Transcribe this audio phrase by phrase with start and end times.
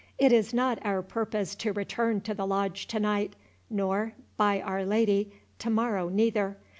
[0.17, 3.35] "It is not our purpose to return to the Lodge to night,
[3.69, 6.57] nor, by Our Lady, to morrow neither.